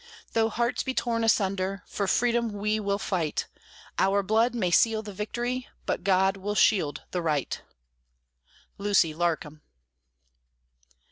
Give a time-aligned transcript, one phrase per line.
[0.33, 3.45] Though hearts be torn asunder, for Freedom we will fight:
[3.99, 7.61] Our blood may seal the victory, but God will shield the Right!
[8.79, 9.61] LUCY LARCOM.